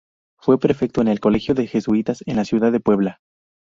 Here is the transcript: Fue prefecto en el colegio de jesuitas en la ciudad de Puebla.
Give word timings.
Fue 0.39 0.59
prefecto 0.59 1.01
en 1.01 1.07
el 1.09 1.19
colegio 1.19 1.53
de 1.53 1.67
jesuitas 1.67 2.23
en 2.25 2.37
la 2.37 2.43
ciudad 2.45 2.71
de 2.71 2.79
Puebla. 2.79 3.19